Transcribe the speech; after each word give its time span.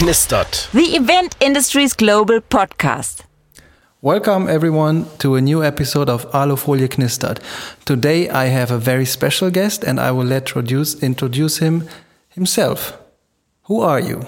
knistert. 0.00 0.70
The 0.70 0.94
Event 0.94 1.34
Industries 1.40 1.92
Global 1.92 2.40
Podcast. 2.40 3.24
Welcome 4.00 4.46
everyone 4.46 5.06
to 5.18 5.34
a 5.34 5.40
new 5.40 5.64
episode 5.64 6.08
of 6.08 6.30
Alufolie 6.30 6.88
Knistert. 6.88 7.40
Today 7.84 8.28
I 8.28 8.44
have 8.44 8.70
a 8.70 8.78
very 8.78 9.04
special 9.04 9.50
guest 9.50 9.82
and 9.82 9.98
I 9.98 10.12
will 10.12 10.24
let 10.24 10.42
introduce, 10.42 11.02
introduce 11.02 11.58
him 11.58 11.88
himself. 12.28 12.96
Who 13.64 13.80
are 13.80 13.98
you? 13.98 14.22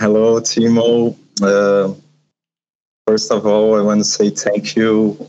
Hello, 0.00 0.38
Timo. 0.40 1.16
Uh, 1.42 1.92
first 3.08 3.32
of 3.32 3.44
all, 3.44 3.76
I 3.76 3.82
want 3.82 3.98
to 3.98 4.04
say 4.04 4.30
thank 4.30 4.76
you 4.76 5.28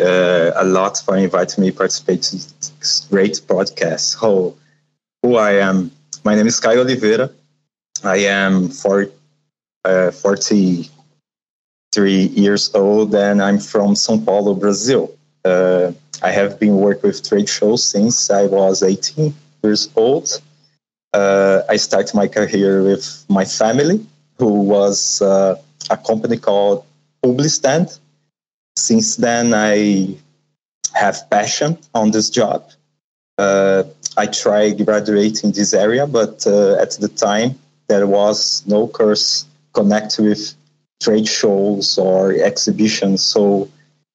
uh, 0.00 0.52
a 0.56 0.64
lot 0.64 0.96
for 1.04 1.18
inviting 1.18 1.62
me 1.62 1.70
to 1.70 1.76
participate 1.76 2.32
in 2.32 2.38
this 2.80 3.06
great 3.10 3.42
podcast. 3.46 4.16
Who, 4.18 4.56
who 5.22 5.36
I 5.36 5.58
am? 5.60 5.90
My 6.24 6.34
name 6.34 6.46
is 6.46 6.58
Caio 6.58 6.80
Oliveira. 6.80 7.28
I 8.04 8.16
am 8.16 8.70
uh, 9.84 10.10
43 10.10 10.90
years 12.04 12.74
old 12.74 13.14
and 13.14 13.40
I'm 13.40 13.58
from 13.58 13.94
São 13.94 14.24
Paulo, 14.24 14.54
Brazil. 14.54 15.12
Uh, 15.44 15.92
I 16.22 16.32
have 16.32 16.58
been 16.58 16.76
working 16.76 17.10
with 17.10 17.28
trade 17.28 17.48
shows 17.48 17.84
since 17.84 18.30
I 18.30 18.46
was 18.46 18.82
18 18.82 19.34
years 19.62 19.88
old. 19.94 20.40
Uh, 21.12 21.62
I 21.68 21.76
started 21.76 22.14
my 22.14 22.26
career 22.26 22.82
with 22.82 23.24
my 23.28 23.44
family, 23.44 24.04
who 24.38 24.62
was 24.62 25.22
uh, 25.22 25.60
a 25.90 25.96
company 25.96 26.38
called 26.38 26.84
Publistand. 27.22 27.98
Since 28.76 29.16
then, 29.16 29.54
I 29.54 30.16
have 30.94 31.30
passion 31.30 31.78
on 31.94 32.10
this 32.10 32.30
job. 32.30 32.68
Uh, 33.38 33.84
I 34.16 34.26
tried 34.26 34.84
graduating 34.84 35.52
this 35.52 35.72
area, 35.72 36.06
but 36.06 36.46
uh, 36.46 36.80
at 36.80 36.92
the 36.98 37.08
time 37.08 37.58
there 37.92 38.06
was 38.06 38.62
no 38.66 38.80
course 38.98 39.44
connected 39.74 40.24
with 40.28 40.54
trade 41.04 41.28
shows 41.28 41.98
or 41.98 42.32
exhibitions, 42.50 43.18
so 43.34 43.68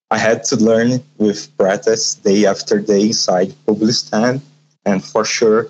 I 0.10 0.18
had 0.18 0.40
to 0.50 0.56
learn 0.70 0.90
with 1.18 1.40
practice 1.58 2.16
day 2.16 2.46
after 2.54 2.76
day 2.80 3.04
inside 3.12 3.54
Publistand, 3.68 4.42
and 4.86 5.04
for 5.04 5.24
sure 5.26 5.62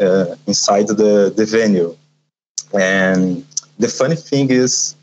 uh, 0.00 0.26
inside 0.46 0.88
the, 0.88 1.32
the 1.38 1.46
venue. 1.46 1.96
And 2.74 3.46
the 3.78 3.88
funny 3.88 4.16
thing 4.16 4.50
is, 4.50 4.96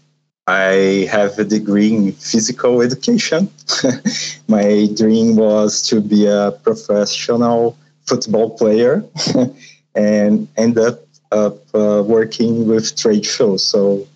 I 0.48 1.08
have 1.10 1.40
a 1.40 1.46
degree 1.46 1.94
in 1.96 2.12
physical 2.12 2.82
education. 2.82 3.50
My 4.48 4.88
dream 5.02 5.36
was 5.36 5.82
to 5.90 6.02
be 6.02 6.22
a 6.26 6.52
professional 6.68 7.78
football 8.08 8.50
player 8.58 9.06
and 9.96 10.48
end 10.58 10.78
up, 10.78 11.00
up 11.32 11.58
uh, 11.74 12.04
working 12.06 12.68
with 12.68 12.96
trade 12.96 13.26
shows. 13.26 13.66
So 13.66 14.08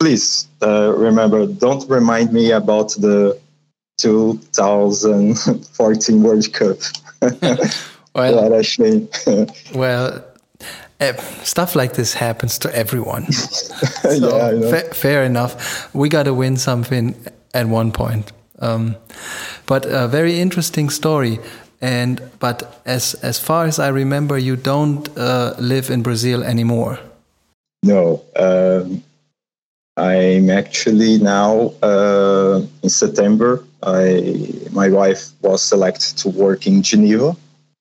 please 0.00 0.48
uh, 0.62 0.92
remember, 0.96 1.46
don't 1.46 1.88
remind 1.88 2.32
me 2.32 2.50
about 2.50 2.90
the 2.90 3.38
2014 3.98 6.22
World 6.22 6.52
Cup. 6.52 6.78
Well, 8.14 8.48
what 8.48 8.52
a 8.52 8.62
shame. 8.62 9.08
well, 9.74 10.24
uh, 11.00 11.12
stuff 11.42 11.74
like 11.74 11.94
this 11.94 12.14
happens 12.14 12.58
to 12.60 12.74
everyone. 12.74 13.30
so, 13.32 14.12
yeah, 14.12 14.70
fa- 14.70 14.94
fair 14.94 15.24
enough. 15.24 15.92
We 15.94 16.08
got 16.08 16.24
to 16.24 16.34
win 16.34 16.56
something 16.56 17.16
at 17.52 17.66
one 17.66 17.90
point. 17.90 18.32
Um, 18.60 18.96
but 19.66 19.84
a 19.86 20.06
very 20.06 20.38
interesting 20.38 20.90
story. 20.90 21.40
And 21.84 22.22
but 22.38 22.80
as 22.86 23.12
as 23.22 23.38
far 23.38 23.66
as 23.66 23.78
I 23.78 23.88
remember, 23.88 24.38
you 24.38 24.56
don't 24.56 25.06
uh, 25.18 25.52
live 25.58 25.90
in 25.90 26.00
Brazil 26.02 26.42
anymore. 26.42 26.98
No, 27.82 28.24
um, 28.36 29.04
I'm 29.98 30.48
actually 30.48 31.18
now 31.18 31.74
uh, 31.82 32.62
in 32.82 32.88
September. 32.88 33.62
I 33.82 34.48
my 34.72 34.88
wife 34.88 35.32
was 35.42 35.60
selected 35.62 36.16
to 36.22 36.30
work 36.30 36.66
in 36.66 36.82
Geneva. 36.82 37.36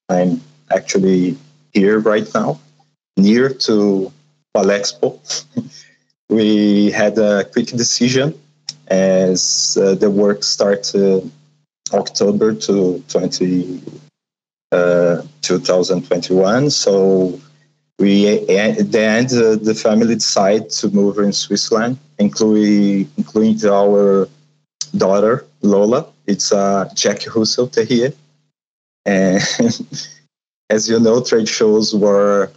I'm 0.09 0.41
actually 0.69 1.37
here 1.71 1.99
right 1.99 2.27
now, 2.35 2.59
near 3.15 3.47
to 3.67 4.11
Palexpo. 4.53 5.15
we 6.29 6.91
had 6.91 7.17
a 7.17 7.45
quick 7.53 7.67
decision 7.67 8.37
as 8.87 9.77
uh, 9.79 9.95
the 9.95 10.11
work 10.11 10.43
started 10.43 11.31
October 11.93 12.53
to 12.53 13.03
20, 13.07 13.81
uh, 14.71 15.21
2021. 15.41 16.69
So 16.69 17.39
we 17.99 18.27
at 18.49 18.91
the 18.91 18.99
end 18.99 19.27
uh, 19.33 19.55
the 19.55 19.75
family 19.75 20.15
decided 20.15 20.69
to 20.71 20.89
move 20.89 21.17
in 21.19 21.31
Switzerland, 21.31 21.97
including 22.19 23.09
including 23.17 23.69
our 23.69 24.27
daughter 24.97 25.45
Lola. 25.61 26.07
It's 26.25 26.51
a 26.51 26.89
Jack 26.95 27.19
Russell 27.35 27.67
Terrier, 27.67 28.13
and 29.05 29.41
as 30.69 30.89
you 30.89 30.99
know, 30.99 31.21
trade 31.23 31.47
shows 31.47 31.93
were 31.93 32.51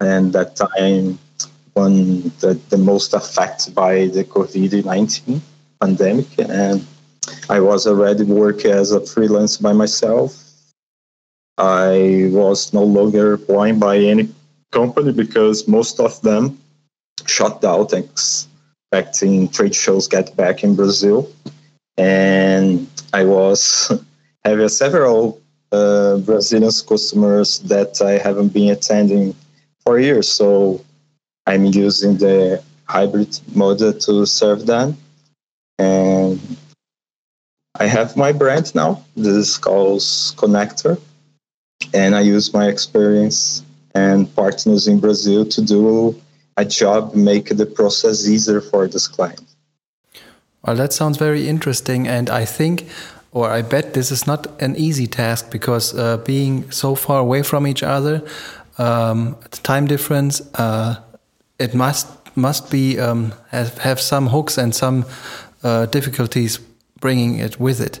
and 0.00 0.32
that 0.32 0.56
time 0.56 1.18
one 1.74 2.22
the, 2.40 2.58
the 2.70 2.78
most 2.78 3.14
affected 3.14 3.74
by 3.74 4.06
the 4.08 4.24
COVID 4.24 4.84
nineteen 4.84 5.40
pandemic, 5.80 6.26
and 6.38 6.84
I 7.48 7.60
was 7.60 7.86
already 7.86 8.24
working 8.24 8.70
as 8.70 8.92
a 8.92 9.04
freelance 9.04 9.56
by 9.56 9.72
myself. 9.72 10.36
I 11.56 12.28
was 12.30 12.72
no 12.72 12.84
longer 12.84 13.32
employed 13.34 13.80
by 13.80 13.98
any 13.98 14.28
company 14.70 15.12
because 15.12 15.66
most 15.66 15.98
of 15.98 16.20
them 16.22 16.58
shut 17.26 17.60
down 17.60 17.86
expecting 17.92 19.48
trade 19.48 19.74
shows 19.74 20.06
get 20.08 20.36
back 20.36 20.62
in 20.62 20.76
Brazil. 20.76 21.30
And 21.96 22.86
I 23.12 23.24
was 23.24 23.92
having 24.44 24.68
several 24.68 25.40
uh, 25.72 26.18
Brazilian 26.18 26.70
customers 26.88 27.58
that 27.60 28.00
I 28.00 28.12
haven't 28.18 28.50
been 28.50 28.70
attending 28.70 29.34
for 29.80 29.98
years. 29.98 30.28
So 30.28 30.84
I'm 31.46 31.64
using 31.64 32.18
the 32.18 32.62
hybrid 32.84 33.40
model 33.54 33.92
to 33.92 34.26
serve 34.26 34.66
them. 34.66 34.96
And 35.78 36.40
I 37.78 37.86
have 37.86 38.16
my 38.16 38.32
brand 38.32 38.74
now. 38.74 39.04
This 39.16 39.34
is 39.34 39.58
called 39.58 40.00
Connector. 40.36 41.00
And 41.94 42.14
I 42.14 42.20
use 42.20 42.52
my 42.52 42.66
experience 42.68 43.62
and 43.94 44.34
partners 44.34 44.88
in 44.88 44.98
Brazil 44.98 45.44
to 45.46 45.62
do 45.62 46.20
a 46.56 46.64
job, 46.64 47.14
make 47.14 47.56
the 47.56 47.66
process 47.66 48.26
easier 48.26 48.60
for 48.60 48.88
this 48.88 49.06
client. 49.06 49.42
Well, 50.62 50.76
that 50.76 50.92
sounds 50.92 51.16
very 51.16 51.48
interesting, 51.48 52.08
and 52.08 52.28
I 52.28 52.44
think, 52.44 52.88
or 53.32 53.48
I 53.48 53.62
bet, 53.62 53.94
this 53.94 54.10
is 54.10 54.26
not 54.26 54.60
an 54.60 54.74
easy 54.76 55.06
task 55.06 55.50
because 55.50 55.96
uh, 55.96 56.16
being 56.18 56.68
so 56.70 56.96
far 56.96 57.20
away 57.20 57.42
from 57.42 57.66
each 57.66 57.84
other, 57.84 58.22
um, 58.76 59.36
time 59.62 59.86
difference, 59.86 60.42
uh, 60.54 60.96
it 61.58 61.74
must 61.74 62.08
must 62.36 62.70
be 62.70 63.00
um, 63.00 63.32
have, 63.48 63.78
have 63.78 64.00
some 64.00 64.28
hooks 64.28 64.58
and 64.58 64.74
some 64.74 65.04
uh, 65.64 65.86
difficulties 65.86 66.60
bringing 67.00 67.38
it 67.38 67.58
with 67.60 67.80
it. 67.80 68.00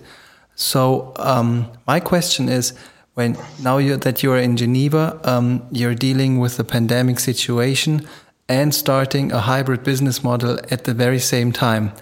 So 0.54 1.12
um, 1.16 1.70
my 1.86 2.00
question 2.00 2.48
is 2.48 2.72
when 3.14 3.36
now 3.62 3.78
you 3.78 3.96
that 3.96 4.22
you're 4.22 4.38
in 4.38 4.56
Geneva, 4.56 5.20
um, 5.24 5.66
you're 5.70 5.94
dealing 5.94 6.38
with 6.38 6.56
the 6.56 6.64
pandemic 6.64 7.18
situation 7.20 8.06
and 8.48 8.74
starting 8.74 9.32
a 9.32 9.40
hybrid 9.40 9.84
business 9.84 10.24
model 10.24 10.58
at 10.70 10.84
the 10.84 10.94
very 10.94 11.18
same 11.18 11.52
time. 11.52 11.92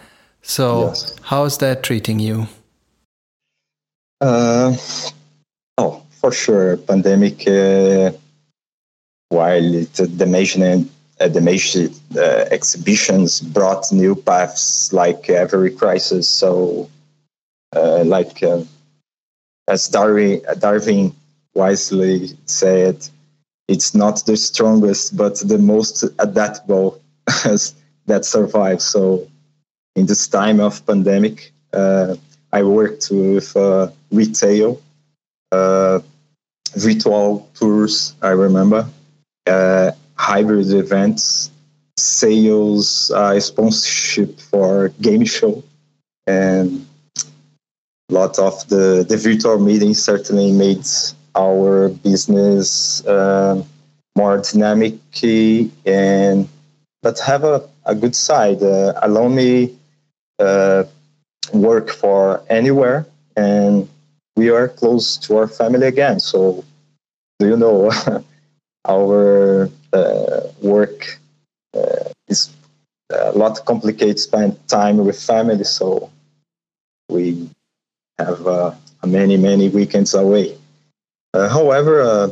So 0.43 0.87
Yes. 0.87 1.17
how 1.23 1.45
is 1.45 1.59
that 1.59 1.83
treating 1.83 2.21
you? 2.21 2.47
Uh, 4.21 4.77
oh, 5.79 6.03
for 6.21 6.33
sure. 6.33 6.77
Pandemic, 6.77 7.47
uh, 7.49 8.13
while 9.29 9.75
it, 9.75 9.93
the 9.95 10.15
uh, 11.19 11.29
the 11.29 11.41
major 11.41 11.89
uh, 12.17 12.45
exhibitions 12.51 13.41
brought 13.41 13.91
new 13.93 14.15
paths 14.15 14.93
like 14.93 15.31
every 15.31 15.71
crisis. 15.71 16.29
So, 16.29 16.83
uh, 16.83 16.96
like 18.05 18.43
uh, 18.43 18.63
as 19.69 19.89
Darwin, 19.89 20.43
Darwin 20.59 21.15
wisely 21.55 22.37
said, 22.47 23.09
it's 23.69 23.95
not 23.95 24.25
the 24.27 24.37
strongest, 24.37 25.17
but 25.17 25.37
the 25.41 25.59
most 25.59 26.05
adaptable 26.19 27.01
that 28.07 28.25
survives. 28.25 28.85
So, 28.85 29.27
in 29.97 30.07
this 30.07 30.29
time 30.29 30.61
of 30.61 30.85
pandemic, 30.87 31.53
uh, 31.73 32.17
I 32.53 32.63
worked 32.63 33.09
with 33.11 33.57
uh, 33.57 33.89
retail, 34.13 34.81
uh, 35.51 36.01
virtual 36.77 37.49
tours. 37.55 38.15
I 38.23 38.29
remember 38.29 38.89
uh, 39.47 39.91
hybrid 40.15 40.71
events, 40.73 41.51
sales, 41.97 43.11
uh, 43.11 43.41
sponsorship 43.41 44.39
for 44.39 44.91
game 45.01 45.25
show, 45.25 45.65
and 46.27 46.86
lot 48.13 48.39
of 48.39 48.67
the 48.69 49.05
the 49.09 49.17
virtual 49.17 49.59
meetings 49.59 50.03
certainly 50.03 50.53
made 50.53 50.87
our 51.35 51.89
business 51.89 53.05
uh, 53.07 53.63
more 54.17 54.39
dynamic 54.39 54.95
and 55.85 56.49
but 57.03 57.19
have 57.21 57.45
a, 57.45 57.69
a 57.85 57.95
good 57.95 58.17
side. 58.17 58.63
Uh, 58.63 58.93
allow 59.03 59.29
me 59.29 59.77
uh, 60.39 60.85
work 61.53 61.91
for 61.91 62.43
anywhere 62.49 63.07
and 63.37 63.89
we 64.37 64.51
are 64.51 64.69
close 64.69 65.17
to 65.17 65.37
our 65.37 65.49
family 65.49 65.87
again. 65.87 66.21
So, 66.21 66.65
do 67.39 67.49
you 67.49 67.57
know, 67.57 67.91
our 68.89 69.71
uh, 69.93 70.41
work 70.63 71.19
uh, 71.75 72.11
is 72.29 72.51
a 73.11 73.33
lot 73.33 73.65
complicated 73.65 74.19
spend 74.19 74.57
time 74.69 74.99
with 74.99 75.21
family. 75.21 75.65
So, 75.65 76.11
we 77.09 77.49
have 78.19 78.47
uh, 78.47 78.75
many, 79.07 79.37
many 79.37 79.69
weekends 79.69 80.15
away. 80.15 80.57
Uh, 81.35 81.49
however, 81.49 82.03
uh, 82.03 82.29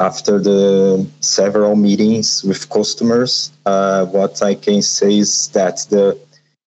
after 0.00 0.38
the 0.38 1.06
several 1.20 1.76
meetings 1.76 2.42
with 2.44 2.68
customers, 2.70 3.52
uh, 3.66 4.06
what 4.06 4.42
I 4.42 4.54
can 4.54 4.82
say 4.82 5.18
is 5.18 5.48
that 5.48 5.86
the 5.90 6.18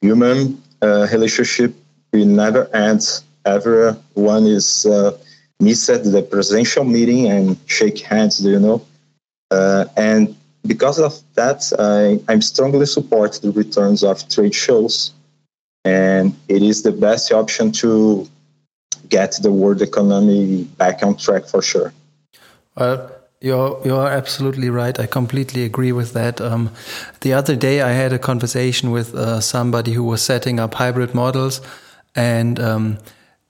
human 0.01 0.62
relationship 0.81 1.74
will 2.13 2.27
never 2.27 2.74
end 2.75 3.01
everyone 3.45 4.48
is 4.48 4.86
uh, 4.86 5.18
missed 5.60 6.12
the 6.12 6.22
presidential 6.30 6.83
meeting 6.83 7.27
and 7.27 7.57
shake 7.68 8.00
hands, 8.00 8.44
you 8.44 8.60
know? 8.60 8.81
Uh, 9.51 9.86
and 9.95 10.36
because 10.66 11.00
of 11.00 11.22
that, 11.36 11.72
I, 11.80 12.19
I'm 12.31 12.42
strongly 12.42 12.86
support 12.86 13.39
the 13.42 13.51
returns 13.51 14.04
of 14.04 14.27
trade 14.27 14.56
shows. 14.56 15.13
And 15.85 16.35
it 16.49 16.61
is 16.63 16.81
the 16.81 16.91
best 16.91 17.31
option 17.31 17.71
to 17.73 18.27
get 19.07 19.37
the 19.41 19.51
world 19.51 19.81
economy 19.81 20.63
back 20.77 21.03
on 21.03 21.15
track 21.15 21.45
for 21.45 21.61
sure. 21.61 21.93
Well, 22.75 23.11
you're 23.39 23.79
you're 23.85 24.07
absolutely 24.07 24.69
right. 24.69 24.99
I 24.99 25.05
completely 25.05 25.63
agree 25.63 25.91
with 25.91 26.13
that. 26.13 26.41
Um, 26.41 26.71
the 27.21 27.33
other 27.33 27.55
day, 27.55 27.81
I 27.81 27.91
had 27.91 28.11
a 28.11 28.19
conversation 28.19 28.91
with 28.91 29.13
uh, 29.13 29.39
somebody 29.39 29.93
who 29.93 30.03
was 30.03 30.21
setting 30.21 30.59
up 30.59 30.73
hybrid 30.73 31.13
models, 31.13 31.61
and 32.15 32.59
um, 32.59 32.97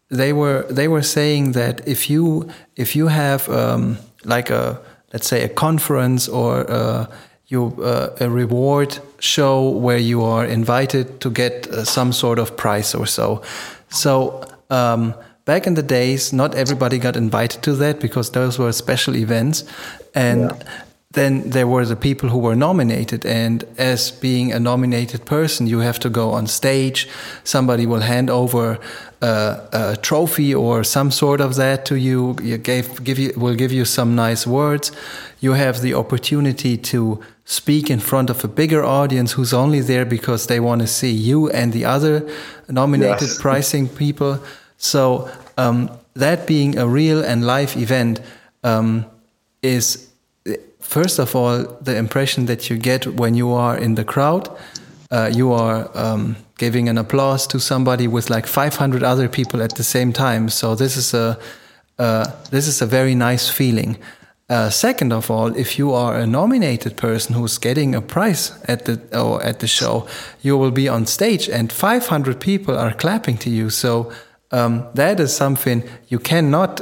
they 0.09 0.33
were 0.33 0.65
they 0.69 0.88
were 0.88 1.03
saying 1.03 1.53
that 1.53 1.88
if 1.88 2.09
you 2.09 2.49
if 2.75 2.95
you 2.95 3.07
have 3.07 3.47
um, 3.49 3.97
like 4.25 4.49
a 4.49 4.81
let's 5.13 5.27
say 5.27 5.43
a 5.43 5.49
conference 5.49 6.27
or 6.27 6.69
uh, 6.69 7.05
you 7.47 7.75
uh, 7.83 8.09
a 8.19 8.30
reward 8.30 9.00
show 9.19 9.69
where 9.69 9.97
you 9.97 10.24
are 10.24 10.45
invited 10.45 11.19
to 11.21 11.30
get 11.30 11.68
uh, 11.68 11.83
some 11.83 12.12
sort 12.12 12.39
of 12.39 12.57
prize 12.57 12.95
or 12.95 13.06
so. 13.06 13.42
So 13.89 14.44
um, 14.69 15.13
back 15.45 15.68
in 15.68 15.75
the 15.75 15.83
days, 15.83 16.33
not 16.33 16.56
everybody 16.56 16.97
got 16.97 17.15
invited 17.15 17.62
to 17.63 17.74
that 17.74 18.00
because 18.00 18.31
those 18.31 18.57
were 18.57 18.71
special 18.71 19.15
events, 19.15 19.63
and 20.13 20.51
then 21.15 21.50
there 21.50 21.65
were 21.65 21.85
the 21.85 21.95
people 21.95 22.29
who 22.29 22.38
were 22.38 22.56
nominated 22.56 23.25
and 23.25 23.63
as 23.77 24.12
being 24.12 24.53
a 24.53 24.59
nominated 24.59 25.25
person 25.25 25.67
you 25.67 25.79
have 25.79 26.00
to 26.00 26.09
go 26.09 26.31
on 26.31 26.47
stage. 26.47 27.07
Somebody 27.44 27.85
will 27.85 28.01
hand 28.01 28.29
over 28.29 28.77
a, 29.21 29.59
a 29.73 29.97
trophy 30.01 30.53
or 30.53 30.83
some 30.83 31.12
sort 31.12 31.41
of 31.41 31.56
that 31.56 31.85
to 31.85 31.95
you. 31.95 32.35
You 32.44 32.57
gave, 32.57 33.03
give 33.03 33.17
you 33.17 33.33
will 33.35 33.56
give 33.56 33.71
you 33.71 33.85
some 33.85 34.15
nice 34.15 34.45
words. 34.45 34.91
You 35.39 35.53
have 35.53 35.81
the 35.81 35.94
opportunity 35.94 36.77
to 36.77 37.23
speak 37.45 37.89
in 37.89 38.00
front 38.00 38.29
of 38.29 38.44
a 38.44 38.47
bigger 38.47 38.83
audience 38.83 39.33
who's 39.33 39.53
only 39.53 39.81
there 39.81 40.06
because 40.06 40.47
they 40.47 40.59
want 40.59 40.81
to 40.81 40.88
see 40.88 41.12
you 41.12 41.50
and 41.51 41.73
the 41.73 41.85
other 41.85 42.27
nominated 42.67 43.29
yes. 43.29 43.41
pricing 43.41 43.88
people. 43.88 44.39
So 44.77 45.29
um, 45.57 45.89
that 46.13 46.47
being 46.47 46.77
a 46.77 46.88
real 46.88 47.23
and 47.23 47.45
live 47.45 47.77
event 47.77 48.19
um, 48.63 49.06
is 49.62 50.09
first 50.85 51.19
of 51.19 51.35
all, 51.35 51.63
the 51.81 51.95
impression 51.95 52.45
that 52.45 52.69
you 52.69 52.77
get 52.77 53.07
when 53.07 53.35
you 53.35 53.51
are 53.51 53.77
in 53.77 53.95
the 53.95 54.03
crowd, 54.03 54.49
uh, 55.11 55.31
you 55.33 55.51
are 55.51 55.89
um, 55.93 56.35
giving 56.57 56.89
an 56.89 56.97
applause 56.97 57.47
to 57.47 57.59
somebody 57.59 58.07
with 58.07 58.29
like 58.29 58.47
500 58.47 59.03
other 59.03 59.27
people 59.27 59.61
at 59.61 59.75
the 59.75 59.83
same 59.83 60.13
time. 60.13 60.49
So 60.49 60.75
this 60.75 60.97
is 60.97 61.13
a 61.13 61.37
uh, 61.97 62.25
this 62.51 62.67
is 62.67 62.81
a 62.81 62.85
very 62.85 63.15
nice 63.15 63.49
feeling. 63.49 63.97
Uh, 64.49 64.69
second 64.69 65.11
of 65.13 65.31
all, 65.31 65.55
if 65.55 65.79
you 65.79 65.93
are 65.93 66.19
a 66.19 66.27
nominated 66.27 66.97
person 66.97 67.33
who's 67.33 67.57
getting 67.57 67.95
a 67.95 68.01
prize 68.01 68.51
at 68.67 68.85
the 68.85 68.99
or 69.17 69.41
at 69.41 69.59
the 69.59 69.67
show, 69.67 70.05
you 70.41 70.57
will 70.57 70.71
be 70.71 70.89
on 70.89 71.05
stage 71.05 71.49
and 71.49 71.71
500 71.71 72.39
people 72.39 72.77
are 72.77 72.93
clapping 72.93 73.38
to 73.38 73.49
you. 73.49 73.69
So 73.69 74.11
um, 74.51 74.85
that 74.93 75.19
is 75.19 75.35
something 75.35 75.83
you 76.09 76.19
cannot 76.19 76.81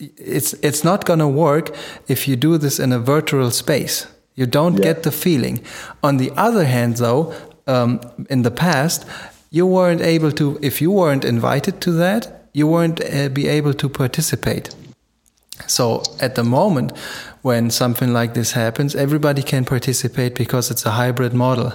it's 0.00 0.54
it's 0.54 0.82
not 0.82 1.04
going 1.04 1.18
to 1.18 1.28
work 1.28 1.74
if 2.08 2.26
you 2.26 2.36
do 2.36 2.58
this 2.58 2.78
in 2.78 2.92
a 2.92 2.98
virtual 2.98 3.50
space. 3.50 4.06
You 4.34 4.46
don't 4.46 4.76
yeah. 4.76 4.84
get 4.84 5.02
the 5.02 5.12
feeling. 5.12 5.60
On 6.02 6.16
the 6.16 6.30
other 6.36 6.64
hand, 6.64 6.96
though, 6.96 7.34
um, 7.66 8.00
in 8.30 8.42
the 8.42 8.50
past, 8.50 9.04
you 9.50 9.66
weren't 9.66 10.00
able 10.00 10.32
to. 10.32 10.58
If 10.62 10.80
you 10.80 10.90
weren't 10.90 11.24
invited 11.24 11.80
to 11.82 11.92
that, 11.92 12.48
you 12.52 12.66
weren't 12.66 13.00
uh, 13.00 13.28
be 13.28 13.48
able 13.48 13.74
to 13.74 13.88
participate. 13.88 14.74
So 15.66 16.02
at 16.20 16.34
the 16.34 16.44
moment, 16.44 16.96
when 17.42 17.70
something 17.70 18.12
like 18.12 18.32
this 18.34 18.52
happens, 18.52 18.94
everybody 18.94 19.42
can 19.42 19.64
participate 19.64 20.34
because 20.34 20.70
it's 20.70 20.86
a 20.86 20.90
hybrid 20.90 21.34
model. 21.34 21.72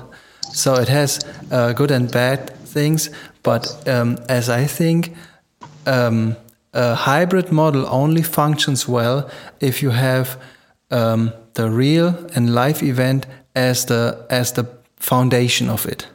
So 0.54 0.74
it 0.75 0.88
has 0.88 1.19
uh, 1.51 1.74
good 1.74 1.92
and 1.92 2.12
bad 2.12 2.50
things, 2.66 3.10
but 3.44 3.88
um, 3.88 4.18
as 4.27 4.50
I 4.50 4.66
think. 4.66 5.16
Um, 5.88 6.36
a 6.75 6.94
hybrid 6.94 7.51
model 7.51 7.86
only 7.89 8.22
functions 8.22 8.88
well 8.88 9.30
if 9.60 9.81
you 9.81 9.92
have 9.92 10.38
um, 10.92 11.31
the 11.54 11.69
real 11.69 12.13
and 12.36 12.54
live 12.54 12.83
event 12.83 13.25
as 13.56 13.86
the 13.86 14.25
as 14.30 14.51
the 14.51 14.66
foundation 14.98 15.69
of 15.69 15.86
it. 15.86 16.07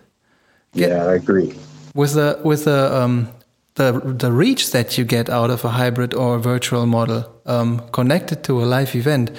Get, 0.75 0.91
yeah, 0.91 1.07
I 1.07 1.15
agree. 1.15 1.55
With 1.95 2.12
the 2.12 2.39
with 2.45 2.65
the 2.65 2.95
um, 2.95 3.29
the 3.75 3.93
the 4.19 4.31
reach 4.31 4.71
that 4.71 4.99
you 4.99 5.05
get 5.05 5.29
out 5.29 5.51
of 5.51 5.65
a 5.65 5.71
hybrid 5.71 6.15
or 6.15 6.37
a 6.37 6.41
virtual 6.41 6.87
model 6.87 7.25
um, 7.47 7.81
connected 7.91 8.45
to 8.45 8.62
a 8.62 8.67
live 8.67 8.95
event, 8.95 9.31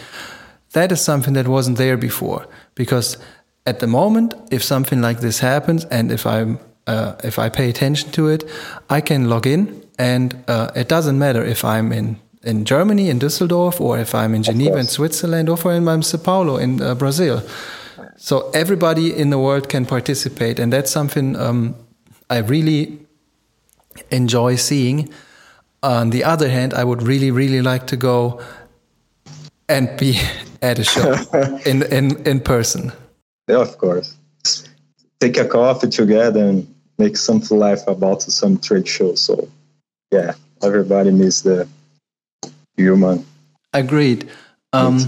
that 0.72 0.92
is 0.92 1.02
something 1.02 1.34
that 1.36 1.48
wasn't 1.48 1.78
there 1.78 1.98
before. 1.98 2.48
Because 2.76 3.18
at 3.66 3.80
the 3.80 3.88
moment, 3.88 4.34
if 4.50 4.64
something 4.64 5.02
like 5.02 5.20
this 5.20 5.40
happens, 5.40 5.86
and 5.86 6.12
if 6.12 6.26
I'm 6.26 6.58
uh, 6.88 7.14
if 7.24 7.38
I 7.38 7.50
pay 7.50 7.70
attention 7.70 8.12
to 8.12 8.28
it, 8.28 8.44
I 8.90 9.02
can 9.02 9.30
log 9.30 9.46
in 9.46 9.81
and 10.02 10.44
uh, 10.48 10.72
it 10.76 10.88
doesn't 10.90 11.20
matter 11.20 11.46
if 11.46 11.64
I'm 11.64 11.92
in, 11.94 12.20
in 12.42 12.66
Germany, 12.66 13.10
in 13.10 13.20
Düsseldorf, 13.20 13.80
or 13.80 14.00
if 14.00 14.16
I'm 14.16 14.34
in 14.34 14.42
Geneva, 14.42 14.78
in 14.78 14.88
Switzerland, 14.88 15.48
or 15.48 15.54
if 15.54 15.64
I'm 15.64 15.88
in 15.88 16.02
Sao 16.02 16.18
Paulo, 16.18 16.58
in 16.58 16.82
uh, 16.82 16.96
Brazil. 16.96 17.44
So 18.18 18.50
everybody 18.50 19.16
in 19.16 19.30
the 19.30 19.38
world 19.38 19.70
can 19.70 19.86
participate. 19.86 20.58
And 20.58 20.74
that's 20.74 20.90
something 20.90 21.36
um, 21.36 21.76
I 22.32 22.40
really 22.40 22.98
enjoy 24.10 24.56
seeing. 24.56 25.14
On 25.84 26.10
the 26.10 26.24
other 26.24 26.50
hand, 26.50 26.74
I 26.74 26.84
would 26.84 27.04
really, 27.04 27.30
really 27.30 27.62
like 27.62 27.86
to 27.88 27.96
go 27.96 28.42
and 29.70 29.88
be 30.00 30.20
at 30.64 30.80
a 30.80 30.84
show 30.84 31.14
in, 31.68 31.84
in, 31.94 32.26
in 32.26 32.40
person. 32.40 32.92
Yeah, 33.48 33.62
of 33.62 33.78
course. 33.78 34.18
Take 35.20 35.38
a 35.38 35.46
coffee 35.46 35.90
together 35.90 36.44
and 36.44 36.68
make 36.98 37.18
something 37.18 37.60
live 37.60 37.84
about 37.88 38.24
some 38.24 38.58
trade 38.58 38.88
show. 38.88 39.14
So 39.14 39.48
yeah, 40.12 40.34
everybody 40.62 41.12
needs 41.12 41.42
the 41.42 41.68
human. 42.78 43.26
Agreed. 43.74 44.30
Um, 44.74 45.00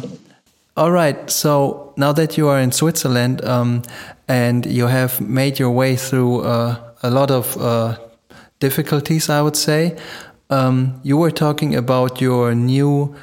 all 0.78 0.92
right. 0.92 1.30
So 1.30 1.94
now 1.98 2.14
that 2.14 2.38
you 2.38 2.48
are 2.48 2.60
in 2.60 2.72
Switzerland 2.72 3.44
um, 3.46 3.84
and 4.28 4.66
you 4.66 4.88
have 4.88 5.20
made 5.22 5.60
your 5.60 5.72
way 5.72 5.96
through 5.96 6.42
uh, 6.42 6.78
a 7.04 7.10
lot 7.10 7.30
of 7.32 7.58
uh, 7.58 7.98
difficulties, 8.60 9.30
I 9.30 9.42
would 9.42 9.58
say, 9.58 9.98
um, 10.50 11.00
you 11.04 11.18
were 11.18 11.32
talking 11.32 11.76
about 11.76 12.22
your 12.22 12.56
new 12.56 13.16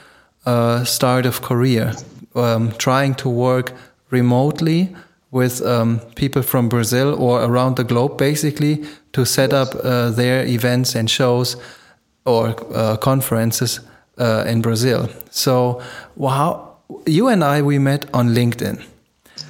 uh, 0.45 0.85
start 0.85 1.27
of 1.27 1.43
career, 1.43 1.93
um, 2.35 2.73
trying 2.73 3.15
to 3.17 3.29
work 3.29 3.73
remotely 4.11 4.95
with 5.31 5.63
um, 5.63 6.01
people 6.17 6.43
from 6.43 6.69
Brazil 6.69 7.15
or 7.15 7.43
around 7.43 7.77
the 7.77 7.85
globe, 7.85 8.19
basically, 8.19 8.85
to 9.13 9.25
set 9.25 9.53
up 9.53 9.75
uh, 9.75 10.11
their 10.11 10.45
events 10.45 10.95
and 10.95 11.09
shows 11.09 11.57
or 12.25 12.55
uh, 12.75 12.97
conferences 12.97 13.81
uh, 14.19 14.45
in 14.47 14.61
Brazil. 14.61 15.09
So, 15.31 15.81
how 16.21 16.77
you 17.07 17.29
and 17.29 17.45
I 17.45 17.63
we 17.63 17.79
met 17.79 18.07
on 18.13 18.35
LinkedIn. 18.35 18.85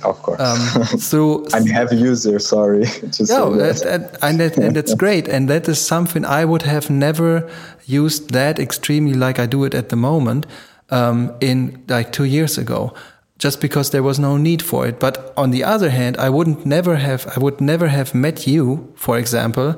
Of 0.04 0.22
course. 0.22 0.40
Um, 0.40 0.84
through 0.98 1.46
I'm 1.52 1.66
a 1.66 1.72
heavy 1.72 1.96
user. 1.96 2.38
Sorry. 2.38 2.80
no, 3.28 3.54
that, 3.56 3.82
that, 3.84 4.18
and 4.22 4.40
that, 4.40 4.56
and 4.56 4.74
that's 4.74 4.94
great. 4.94 5.28
And 5.28 5.48
that 5.48 5.68
is 5.68 5.80
something 5.80 6.24
I 6.24 6.44
would 6.44 6.62
have 6.62 6.88
never 6.90 7.50
used 7.86 8.30
that 8.30 8.58
extremely 8.58 9.14
like 9.14 9.38
I 9.38 9.46
do 9.46 9.64
it 9.64 9.74
at 9.74 9.88
the 9.88 9.96
moment. 9.96 10.46
Um, 10.92 11.32
in 11.40 11.84
like 11.86 12.10
two 12.10 12.24
years 12.24 12.58
ago, 12.58 12.92
just 13.40 13.60
because 13.60 13.90
there 13.90 14.02
was 14.02 14.18
no 14.18 14.36
need 14.36 14.62
for 14.62 14.86
it. 14.86 15.00
But 15.00 15.32
on 15.36 15.50
the 15.50 15.64
other 15.64 15.90
hand, 15.90 16.16
I 16.18 16.28
wouldn't 16.28 16.64
never 16.64 16.96
have 16.96 17.26
I 17.36 17.40
would 17.40 17.60
never 17.60 17.88
have 17.88 18.14
met 18.14 18.46
you, 18.46 18.92
for 18.94 19.18
example, 19.18 19.74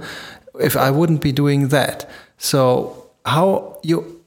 if 0.61 0.77
I 0.77 0.91
wouldn't 0.91 1.23
be 1.23 1.33
doing 1.33 1.69
that. 1.69 2.11
So 2.39 3.11
how 3.25 3.79
you 3.83 4.21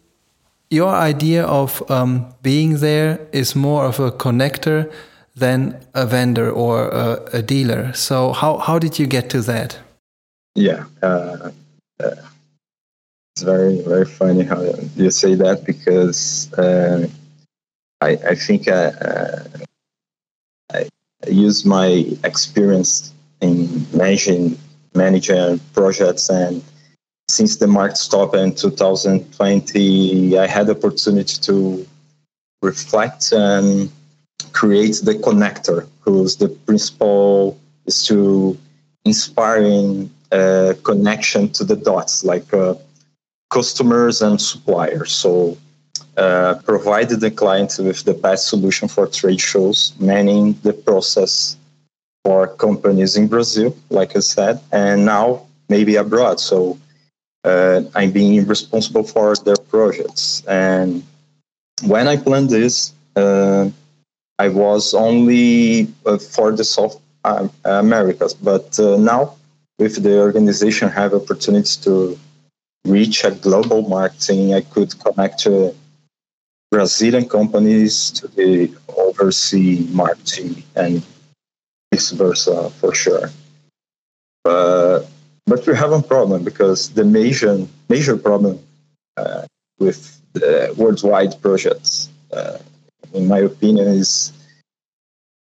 your 0.69 0.95
idea 0.95 1.45
of 1.45 1.83
um, 1.91 2.33
being 2.41 2.79
there 2.79 3.19
is 3.31 3.55
more 3.55 3.85
of 3.85 3.99
a 3.99 4.11
connector 4.11 4.91
than 5.35 5.79
a 5.93 6.05
vendor 6.05 6.49
or 6.49 6.87
a, 6.87 7.19
a 7.33 7.41
dealer. 7.41 7.93
So 7.93 8.31
how 8.31 8.57
how 8.57 8.79
did 8.79 8.97
you 8.99 9.05
get 9.05 9.29
to 9.31 9.41
that? 9.41 9.77
Yeah, 10.55 10.85
uh, 11.03 11.51
uh, 11.99 12.15
it's 13.35 13.43
very 13.43 13.81
very 13.81 14.05
funny 14.05 14.43
how 14.43 14.61
you 14.95 15.11
say 15.11 15.35
that 15.35 15.65
because 15.65 16.53
uh, 16.53 17.07
I 18.09 18.11
I 18.31 18.35
think 18.35 18.67
I, 18.67 18.85
uh, 19.09 19.43
I 20.73 20.89
use 21.27 21.65
my 21.65 21.89
experience 22.23 23.13
in 23.41 23.85
managing 23.93 24.57
managing 24.93 25.59
projects 25.73 26.29
and 26.29 26.63
since 27.27 27.57
the 27.57 27.67
market 27.67 27.97
stopped 27.97 28.35
in 28.35 28.55
2020 28.55 30.37
i 30.37 30.47
had 30.47 30.67
the 30.67 30.75
opportunity 30.77 31.37
to 31.41 31.85
reflect 32.61 33.33
and 33.33 33.91
create 34.53 35.01
the 35.03 35.15
connector 35.27 35.87
whose 35.99 36.37
the 36.37 36.47
principle 36.47 37.59
is 37.85 38.05
to 38.07 38.57
inspiring 39.03 40.09
uh, 40.31 40.73
connection 40.83 41.49
to 41.49 41.63
the 41.63 41.75
dots 41.75 42.23
like 42.23 42.53
uh, 42.53 42.75
customers 43.49 44.21
and 44.21 44.41
suppliers. 44.41 45.11
So 45.11 45.57
uh, 46.17 46.55
provided 46.65 47.19
the 47.19 47.31
client 47.31 47.77
with 47.79 48.03
the 48.03 48.13
best 48.13 48.47
solution 48.47 48.87
for 48.87 49.07
trade 49.07 49.41
shows 49.41 49.93
managing 49.99 50.53
the 50.63 50.73
process 50.73 51.57
for 52.23 52.47
companies 52.47 53.17
in 53.17 53.27
brazil 53.27 53.75
like 53.89 54.15
i 54.15 54.19
said 54.19 54.59
and 54.71 55.05
now 55.05 55.45
maybe 55.69 55.95
abroad. 55.95 56.39
So 56.39 56.77
uh, 57.43 57.81
i'm 57.95 58.11
being 58.11 58.45
responsible 58.47 59.03
for 59.03 59.35
their 59.35 59.57
projects. 59.57 60.43
And 60.47 61.03
when 61.83 62.07
i 62.07 62.15
planned 62.17 62.49
this 62.49 62.93
uh, 63.15 63.69
I 64.37 64.49
was 64.49 64.93
only 64.93 65.87
uh, 66.05 66.17
for 66.17 66.51
the 66.51 66.65
South 66.65 66.99
uh, 67.23 67.47
Americas, 67.63 68.33
but 68.33 68.77
now 68.79 69.35
with 69.79 70.03
the 70.03 70.19
organization, 70.19 70.89
have 70.89 71.13
opportunities 71.13 71.77
to 71.77 72.19
reach 72.85 73.23
a 73.23 73.31
global 73.31 73.81
marketing. 73.83 74.53
I 74.53 74.61
could 74.61 74.97
connect 74.99 75.39
to 75.39 75.73
Brazilian 76.71 77.27
companies 77.27 78.11
to 78.11 78.27
the 78.27 78.71
overseas 78.97 79.89
marketing 79.93 80.63
and 80.75 81.03
vice 81.91 82.11
versa 82.11 82.69
for 82.81 82.93
sure. 82.93 83.29
But 84.43 85.05
but 85.45 85.65
we 85.67 85.75
have 85.75 85.91
a 85.91 86.01
problem 86.01 86.43
because 86.43 86.89
the 86.89 87.05
major 87.05 87.65
major 87.89 88.17
problem 88.17 88.59
uh, 89.17 89.45
with 89.79 90.21
the 90.33 90.73
worldwide 90.77 91.41
projects 91.41 92.09
uh, 92.33 92.57
in 93.15 93.27
my 93.27 93.39
opinion, 93.39 93.87
is 93.87 94.33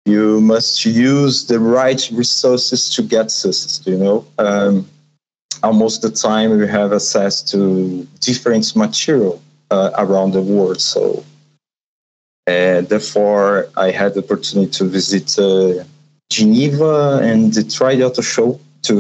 you 0.05 0.39
must 0.41 0.85
use 0.85 1.45
the 1.45 1.59
right 1.59 2.09
resources 2.13 2.89
to 2.95 3.01
get 3.01 3.31
success. 3.31 3.81
You 3.85 3.97
know, 3.97 4.25
um, 4.37 4.87
almost 5.63 6.01
the 6.01 6.11
time 6.11 6.57
we 6.57 6.67
have 6.67 6.93
access 6.93 7.41
to 7.51 8.07
different 8.19 8.75
material 8.75 9.41
uh, 9.73 9.89
around 10.03 10.29
the 10.33 10.41
world. 10.41 10.79
So, 10.93 11.23
and 12.45 12.81
therefore, 12.87 13.49
I 13.85 13.87
had 13.99 14.09
the 14.13 14.23
opportunity 14.25 14.71
to 14.79 14.83
visit 14.97 15.27
uh, 15.39 15.83
Geneva 16.29 17.19
and 17.29 17.53
try 17.53 17.63
the 17.63 17.69
Trade 17.69 18.01
Auto 18.07 18.21
Show 18.21 18.49
to 18.87 18.95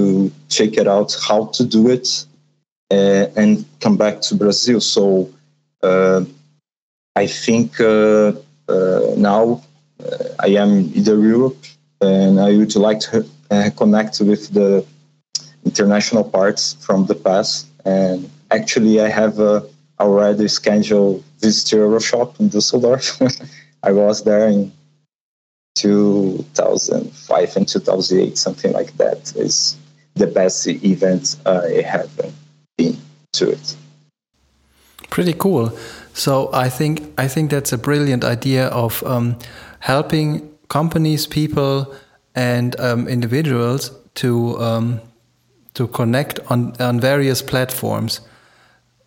check 0.55 0.71
it 0.81 0.87
out 0.87 1.09
how 1.27 1.39
to 1.57 1.63
do 1.65 1.81
it 1.89 2.07
uh, 2.91 3.25
and 3.39 3.65
come 3.83 3.97
back 3.97 4.15
to 4.27 4.35
Brazil. 4.35 4.79
So. 4.81 5.29
Uh, 5.81 6.23
I 7.15 7.27
think 7.27 7.79
uh, 7.79 8.33
uh, 8.67 9.01
now 9.17 9.61
I 10.39 10.49
am 10.63 10.71
in 10.97 11.03
Europe 11.05 11.63
and 12.01 12.39
I 12.39 12.57
would 12.57 12.75
like 12.75 12.99
to 13.01 13.25
connect 13.77 14.19
with 14.19 14.51
the 14.51 14.83
international 15.63 16.23
parts 16.23 16.73
from 16.85 17.05
the 17.05 17.13
past. 17.13 17.67
And 17.85 18.29
actually, 18.49 18.99
I 18.99 19.09
have 19.09 19.37
already 19.99 20.47
scheduled 20.47 21.23
visit 21.39 21.67
to 21.67 21.75
Euroshop 21.77 22.39
in 22.39 22.49
Düsseldorf. 22.49 23.21
I 23.83 23.91
was 23.91 24.23
there 24.23 24.47
in 24.47 24.71
2005 25.75 27.57
and 27.57 27.67
2008, 27.67 28.37
something 28.37 28.71
like 28.71 28.95
that. 28.97 29.35
Is 29.35 29.77
the 30.15 30.27
best 30.27 30.67
event 30.67 31.35
I 31.45 31.81
have 31.81 32.09
been 32.77 32.97
to 33.33 33.49
it. 33.49 33.75
Pretty 35.09 35.33
cool. 35.33 35.77
So 36.13 36.49
I 36.53 36.69
think 36.69 37.13
I 37.17 37.27
think 37.27 37.51
that's 37.51 37.73
a 37.73 37.77
brilliant 37.77 38.23
idea 38.23 38.67
of 38.67 39.03
um, 39.03 39.37
helping 39.79 40.49
companies, 40.69 41.27
people, 41.27 41.93
and 42.35 42.79
um, 42.79 43.07
individuals 43.07 43.91
to 44.15 44.59
um, 44.59 45.01
to 45.73 45.87
connect 45.87 46.39
on 46.51 46.73
on 46.79 46.99
various 46.99 47.41
platforms. 47.41 48.21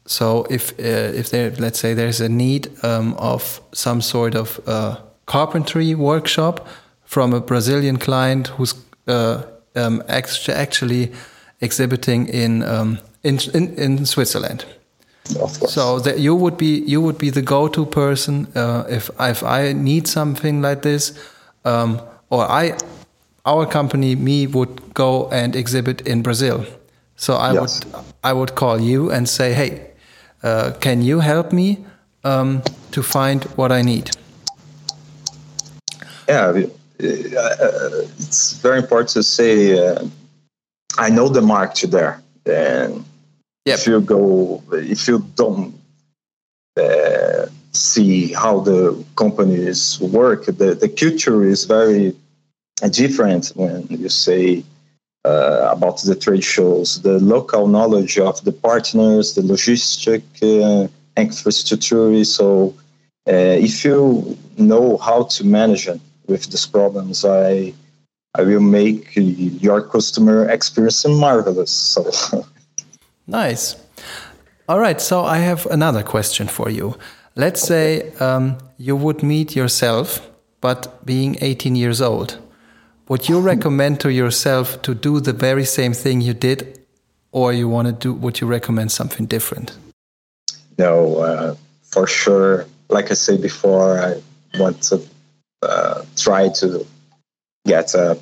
So 0.06 0.46
if 0.50 0.72
uh, 0.78 1.18
if 1.18 1.30
there, 1.30 1.50
let's 1.58 1.78
say, 1.78 1.94
there's 1.94 2.20
a 2.20 2.28
need 2.28 2.68
um, 2.82 3.14
of 3.14 3.60
some 3.72 4.00
sort 4.00 4.34
of 4.34 4.60
uh, 4.66 4.96
carpentry 5.26 5.94
workshop 5.94 6.66
from 7.04 7.32
a 7.32 7.40
Brazilian 7.40 7.98
client 7.98 8.48
who's 8.48 8.75
uh, 9.08 9.42
um, 9.75 10.02
actually 10.08 11.12
exhibiting 11.60 12.28
in, 12.28 12.62
um, 12.62 12.98
in 13.22 13.38
in 13.54 13.75
in 13.75 14.06
Switzerland 14.06 14.64
so 15.68 15.98
that 16.00 16.18
you 16.18 16.34
would 16.34 16.56
be 16.56 16.82
you 16.86 17.00
would 17.00 17.18
be 17.18 17.30
the 17.30 17.42
go-to 17.42 17.86
person 17.86 18.46
uh, 18.54 18.84
if 18.88 19.10
if 19.20 19.42
I 19.42 19.72
need 19.72 20.06
something 20.06 20.62
like 20.62 20.82
this, 20.82 21.12
um, 21.64 22.00
or 22.30 22.44
I, 22.50 22.76
our 23.44 23.66
company, 23.66 24.14
me 24.14 24.46
would 24.46 24.94
go 24.94 25.28
and 25.30 25.56
exhibit 25.56 26.00
in 26.06 26.22
Brazil. 26.22 26.64
So 27.16 27.34
I 27.34 27.52
yes. 27.52 27.84
would 27.84 28.04
I 28.25 28.32
would 28.32 28.54
call 28.54 28.80
you 28.80 29.10
and 29.10 29.28
say, 29.28 29.52
hey, 29.52 29.90
uh, 30.47 30.73
can 30.81 31.03
you 31.03 31.21
help 31.21 31.53
me 31.53 31.85
um, 32.25 32.62
to 32.93 33.03
find 33.03 33.45
what 33.57 33.71
I 33.73 33.83
need? 33.83 34.11
Yeah, 36.29 36.49
uh, 36.49 36.62
it's 38.19 38.53
very 38.55 38.79
important 38.79 39.11
to 39.11 39.23
say. 39.23 39.79
Uh, 39.79 40.07
I 40.99 41.11
know 41.11 41.29
the 41.29 41.43
market 41.43 41.91
there, 41.91 42.23
and 42.47 43.05
Yep. 43.67 43.79
If 43.79 43.87
you 43.88 44.00
go, 44.00 44.62
if 44.71 45.09
you 45.09 45.19
don't 45.35 45.75
uh, 46.76 47.47
see 47.73 48.33
how 48.33 48.61
the 48.61 49.05
companies 49.17 50.00
work, 50.00 50.47
the, 50.47 50.76
the 50.76 50.88
culture 50.88 51.43
is 51.43 51.65
very 51.65 52.15
different 52.91 53.49
when 53.57 53.88
you 53.91 54.09
say 54.09 54.62
uh, 55.26 55.68
about 55.73 56.00
the 56.02 56.14
trade 56.14 56.45
shows, 56.45 57.02
the 57.02 57.18
local 57.18 57.66
knowledge 57.66 58.18
of 58.18 58.42
the 58.45 58.52
partners, 58.52 59.35
the 59.35 59.42
logistic 59.42 60.23
uh, 60.42 60.87
infrastructure. 61.16 62.25
So, 62.25 62.75
uh, 63.28 63.56
if 63.68 63.85
you 63.85 64.37
know 64.56 64.97
how 64.99 65.25
to 65.25 65.45
manage 65.45 65.88
it 65.88 66.00
with 66.28 66.45
these 66.50 66.66
problems, 66.66 67.25
I 67.25 67.75
I 68.38 68.42
will 68.42 68.61
make 68.61 69.16
your 69.16 69.80
customer 69.83 70.49
experience 70.49 71.06
marvelous. 71.06 71.73
So. 71.73 72.02
Nice. 73.26 73.75
All 74.68 74.78
right. 74.78 75.00
So 75.00 75.25
I 75.25 75.38
have 75.38 75.66
another 75.66 76.04
question 76.04 76.47
for 76.47 76.71
you. 76.71 76.97
Let's 77.35 77.61
say 77.61 78.12
um, 78.21 78.59
you 78.78 78.95
would 78.95 79.23
meet 79.23 79.56
yourself, 79.56 80.21
but 80.61 81.04
being 81.04 81.37
18 81.40 81.75
years 81.75 82.00
old. 82.00 82.38
Would 83.08 83.28
you 83.28 83.40
recommend 83.40 84.00
to 84.00 84.12
yourself 84.12 84.82
to 84.82 84.94
do 84.94 85.20
the 85.20 85.32
very 85.32 85.64
same 85.64 85.92
thing 85.92 86.20
you 86.20 86.34
did, 86.34 86.80
or 87.30 87.52
you 87.52 87.68
want 87.68 87.86
to 87.86 87.92
do? 87.92 88.12
Would 88.12 88.40
you 88.40 88.48
recommend 88.48 88.90
something 88.90 89.26
different? 89.26 89.76
No, 90.78 91.18
uh, 91.18 91.54
for 91.82 92.06
sure. 92.06 92.66
Like 92.88 93.10
I 93.10 93.14
said 93.14 93.40
before, 93.40 93.98
I 93.98 94.20
want 94.58 94.82
to 94.84 95.00
uh, 95.62 96.02
try 96.16 96.48
to 96.48 96.86
get 97.64 97.94
a 97.94 98.18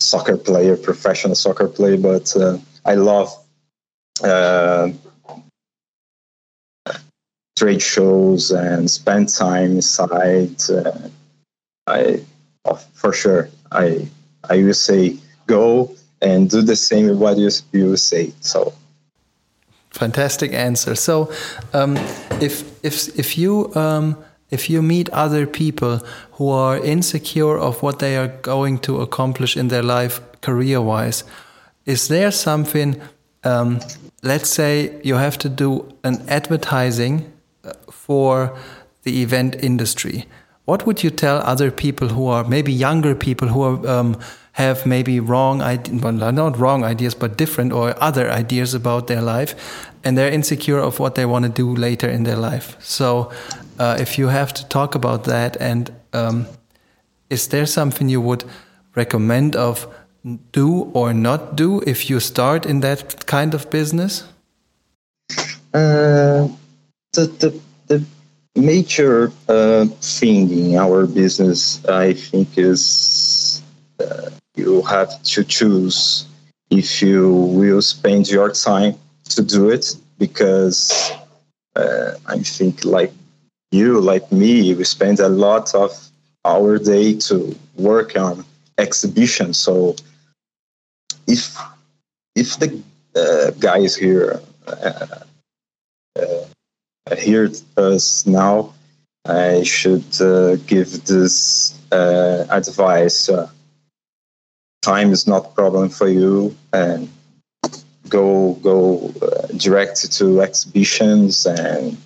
soccer 0.00 0.36
player, 0.36 0.76
professional 0.76 1.34
soccer 1.34 1.68
player, 1.68 1.96
but 1.96 2.34
uh, 2.36 2.58
I 2.84 2.94
love 2.94 3.32
uh, 4.24 4.90
trade 7.56 7.82
shows 7.82 8.50
and 8.50 8.90
spend 8.90 9.28
time 9.28 9.72
inside. 9.76 10.60
Uh, 10.68 11.08
I, 11.86 12.22
oh, 12.64 12.80
for 12.94 13.12
sure, 13.12 13.48
I 13.74 14.08
I 14.48 14.62
will 14.62 14.74
say 14.74 15.16
go 15.46 15.90
and 16.20 16.50
do 16.50 16.62
the 16.62 16.76
same 16.76 17.18
what 17.18 17.38
you 17.38 17.50
you 17.72 17.96
say. 17.96 18.32
So. 18.40 18.72
Fantastic 19.90 20.54
answer. 20.54 20.94
So, 20.94 21.30
um, 21.74 21.96
if 22.40 22.64
if 22.82 23.18
if 23.18 23.36
you 23.36 23.74
um, 23.74 24.16
if 24.50 24.70
you 24.70 24.82
meet 24.82 25.10
other 25.10 25.46
people 25.46 26.00
who 26.32 26.48
are 26.48 26.78
insecure 26.78 27.58
of 27.58 27.82
what 27.82 27.98
they 27.98 28.16
are 28.16 28.28
going 28.28 28.78
to 28.80 29.00
accomplish 29.00 29.56
in 29.56 29.68
their 29.68 29.82
life 29.82 30.20
career 30.40 30.80
wise, 30.80 31.24
is 31.84 32.08
there 32.08 32.30
something 32.30 33.00
um, 33.44 33.80
let's 34.22 34.48
say 34.48 35.00
you 35.02 35.16
have 35.16 35.38
to 35.38 35.48
do 35.48 35.92
an 36.04 36.24
advertising 36.28 37.32
uh, 37.64 37.72
for 37.90 38.56
the 39.02 39.22
event 39.22 39.56
industry. 39.62 40.26
What 40.64 40.86
would 40.86 41.02
you 41.02 41.10
tell 41.10 41.38
other 41.38 41.70
people 41.70 42.08
who 42.08 42.28
are 42.28 42.44
maybe 42.44 42.72
younger 42.72 43.14
people 43.14 43.48
who 43.48 43.62
are, 43.62 43.88
um, 43.88 44.16
have 44.52 44.86
maybe 44.86 45.18
wrong, 45.18 45.58
well, 45.58 46.32
not 46.32 46.58
wrong 46.58 46.84
ideas, 46.84 47.14
but 47.14 47.36
different 47.36 47.72
or 47.72 47.94
other 48.00 48.30
ideas 48.30 48.74
about 48.74 49.06
their 49.06 49.20
life, 49.20 49.54
and 50.04 50.16
they're 50.16 50.30
insecure 50.30 50.78
of 50.78 51.00
what 51.00 51.14
they 51.14 51.26
want 51.26 51.44
to 51.44 51.50
do 51.50 51.74
later 51.74 52.08
in 52.08 52.22
their 52.24 52.36
life. 52.36 52.76
So, 52.80 53.32
uh, 53.78 53.96
if 53.98 54.18
you 54.18 54.28
have 54.28 54.52
to 54.54 54.68
talk 54.68 54.94
about 54.94 55.24
that, 55.24 55.56
and 55.56 55.90
um, 56.12 56.46
is 57.28 57.48
there 57.48 57.66
something 57.66 58.08
you 58.08 58.20
would 58.20 58.44
recommend 58.94 59.56
of 59.56 59.88
do 60.52 60.90
or 60.92 61.12
not 61.12 61.56
do 61.56 61.80
if 61.86 62.08
you 62.08 62.20
start 62.20 62.66
in 62.66 62.80
that 62.80 63.26
kind 63.26 63.54
of 63.54 63.68
business? 63.70 64.24
Uh, 65.74 66.46
the, 67.12 67.26
the, 67.38 67.60
the 67.88 68.04
major 68.56 69.32
uh, 69.48 69.86
thing 70.00 70.50
in 70.50 70.76
our 70.76 71.06
business, 71.06 71.84
I 71.86 72.14
think, 72.14 72.58
is 72.58 73.62
uh, 74.00 74.30
you 74.56 74.82
have 74.82 75.22
to 75.22 75.44
choose 75.44 76.26
if 76.70 77.02
you 77.02 77.32
will 77.32 77.82
spend 77.82 78.30
your 78.30 78.50
time 78.52 78.94
to 79.30 79.42
do 79.42 79.70
it 79.70 79.96
because 80.18 81.12
uh, 81.76 82.12
I 82.26 82.38
think, 82.40 82.84
like 82.84 83.12
you, 83.70 84.00
like 84.00 84.30
me, 84.32 84.74
we 84.74 84.84
spend 84.84 85.20
a 85.20 85.28
lot 85.28 85.74
of 85.74 85.90
our 86.44 86.78
day 86.78 87.14
to 87.18 87.56
work 87.76 88.16
on 88.16 88.44
exhibitions. 88.78 89.58
So 89.58 89.96
if 91.26 91.56
if 92.34 92.58
the 92.58 92.82
uh, 93.16 93.50
guys 93.58 93.94
here 93.94 94.40
uh, 94.66 95.06
uh, 96.18 96.44
hear 97.18 97.50
us 97.76 98.26
now, 98.26 98.74
I 99.24 99.62
should 99.62 100.20
uh, 100.20 100.56
give 100.66 101.04
this 101.04 101.78
uh, 101.92 102.46
advice. 102.50 103.28
Uh, 103.28 103.48
time 104.82 105.12
is 105.12 105.26
not 105.26 105.54
problem 105.54 105.88
for 105.88 106.08
you, 106.08 106.56
and 106.72 107.08
go 108.08 108.54
go 108.54 109.12
direct 109.56 110.12
to 110.12 110.42
exhibitions 110.42 111.46
and 111.46 111.96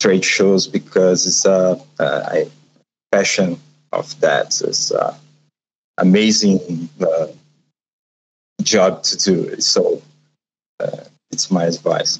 trade 0.00 0.24
shows 0.24 0.66
because 0.66 1.26
it's 1.26 1.44
a, 1.44 1.80
a 2.00 2.50
passion 3.10 3.58
of 3.92 4.18
that. 4.20 4.60
It's 4.60 4.92
amazing 5.98 6.88
job 8.62 9.02
to 9.04 9.16
do. 9.16 9.60
So 9.60 10.02
uh, 10.80 11.04
it's 11.30 11.50
my 11.50 11.64
advice. 11.64 12.18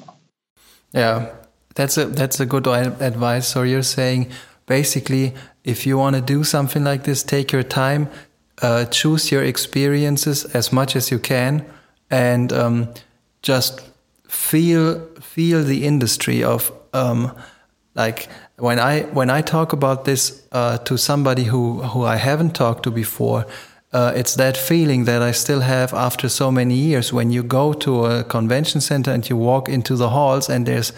Yeah, 0.91 1.29
that's 1.75 1.97
a 1.97 2.05
that's 2.05 2.39
a 2.39 2.45
good 2.45 2.67
advice. 2.67 3.47
So 3.47 3.63
you're 3.63 3.83
saying 3.83 4.31
basically, 4.65 5.33
if 5.63 5.85
you 5.85 5.97
want 5.97 6.15
to 6.15 6.21
do 6.21 6.43
something 6.43 6.83
like 6.83 7.03
this, 7.03 7.23
take 7.23 7.51
your 7.51 7.63
time, 7.63 8.09
uh, 8.61 8.85
choose 8.85 9.31
your 9.31 9.43
experiences 9.43 10.45
as 10.55 10.71
much 10.71 10.95
as 10.95 11.11
you 11.11 11.19
can, 11.19 11.65
and 12.09 12.51
um, 12.53 12.93
just 13.41 13.81
feel 14.27 14.99
feel 15.19 15.63
the 15.63 15.85
industry 15.85 16.43
of 16.43 16.71
um, 16.93 17.35
like 17.95 18.27
when 18.57 18.79
I 18.79 19.01
when 19.13 19.29
I 19.29 19.41
talk 19.41 19.73
about 19.73 20.05
this 20.05 20.45
uh, 20.51 20.77
to 20.79 20.97
somebody 20.97 21.43
who 21.43 21.81
who 21.81 22.03
I 22.03 22.17
haven't 22.17 22.55
talked 22.55 22.83
to 22.83 22.91
before 22.91 23.45
uh, 23.93 24.11
it's 24.15 24.35
that 24.35 24.57
feeling 24.57 25.05
that 25.05 25.21
I 25.21 25.31
still 25.31 25.61
have 25.61 25.93
after 25.93 26.27
so 26.27 26.51
many 26.51 26.73
years 26.73 27.13
when 27.13 27.31
you 27.31 27.43
go 27.43 27.73
to 27.73 28.05
a 28.05 28.23
convention 28.23 28.81
center 28.81 29.11
and 29.11 29.27
you 29.29 29.37
walk 29.37 29.69
into 29.69 29.95
the 29.95 30.09
halls 30.09 30.49
and 30.49 30.65
there's 30.65 30.91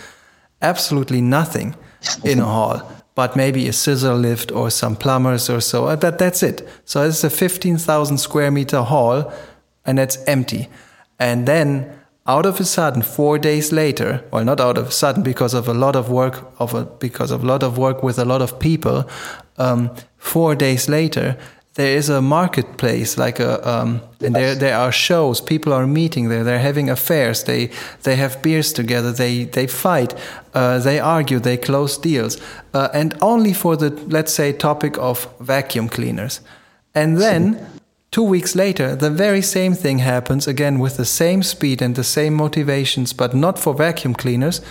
absolutely 0.62 1.22
nothing 1.22 1.76
in 2.24 2.40
a 2.40 2.46
hall 2.46 2.92
but 3.16 3.38
maybe 3.38 3.68
a 3.68 3.74
scissor 3.74 4.14
lift 4.14 4.52
or 4.52 4.70
some 4.70 4.96
plumbers 4.96 5.50
or 5.50 5.62
so. 5.62 5.86
Uh, 5.86 5.96
but 5.96 6.20
that's 6.20 6.44
it. 6.44 6.68
So 6.84 7.08
it's 7.08 7.24
a 7.24 7.30
15,000 7.30 8.18
square 8.18 8.52
meter 8.52 8.82
hall 8.82 9.34
and 9.86 9.98
it's 9.98 10.18
empty. 10.28 10.68
And 11.18 11.48
then 11.48 11.98
out 12.28 12.46
of 12.46 12.60
a 12.60 12.66
sudden 12.66 13.02
4 13.04 13.38
days 13.38 13.72
later 13.72 14.24
well 14.32 14.44
not 14.44 14.60
out 14.60 14.80
of 14.80 14.88
a 14.88 14.92
sudden 14.92 15.22
because 15.22 15.54
of 15.54 15.68
a 15.68 15.74
lot 15.76 15.96
of 15.96 16.10
work 16.10 16.52
of 16.58 16.74
a, 16.74 16.84
because 16.84 17.30
of 17.30 17.44
a 17.44 17.46
lot 17.46 17.62
of 17.62 17.78
work 17.78 18.02
with 18.02 18.18
a 18.18 18.26
lot 18.26 18.42
of 18.42 18.60
people 18.60 19.08
um, 19.58 19.92
4 20.18 20.56
days 20.56 20.90
later 20.90 21.38
there 21.76 21.98
is 21.98 22.10
a 22.10 22.22
marketplace 22.22 23.18
like 23.18 23.40
a 23.40 23.68
um, 23.70 24.02
and 24.22 24.34
there 24.36 24.56
there 24.56 24.78
are 24.78 24.92
shows 24.92 25.42
people 25.42 25.74
are 25.74 25.86
meeting 25.86 26.30
there 26.30 26.44
they're 26.44 26.60
having 26.60 26.90
affairs 26.90 27.44
they 27.44 27.70
they 28.04 28.16
have 28.16 28.42
beers 28.42 28.74
together 28.74 29.12
they 29.12 29.44
they 29.44 29.68
fight 29.68 30.16
uh, 30.54 30.80
they 30.80 31.00
argue 31.00 31.40
they 31.40 31.58
close 31.58 31.98
deals 31.98 32.40
uh, 32.74 32.88
and 32.94 33.14
only 33.22 33.54
for 33.54 33.76
the 33.76 33.90
let's 34.08 34.34
say 34.34 34.54
topic 34.54 34.98
of 34.98 35.28
vacuum 35.40 35.90
cleaners. 35.90 36.42
And 36.94 37.18
then 37.18 37.66
two 38.12 38.24
weeks 38.24 38.56
later 38.56 38.96
the 38.96 39.10
very 39.10 39.42
same 39.42 39.74
thing 39.74 40.00
happens 40.00 40.48
again 40.48 40.80
with 40.80 40.96
the 40.96 41.06
same 41.06 41.44
speed 41.44 41.82
and 41.82 41.96
the 41.96 42.04
same 42.06 42.34
motivations 42.34 43.14
but 43.14 43.34
not 43.34 43.60
for 43.60 43.74
vacuum 43.74 44.14
cleaners. 44.14 44.62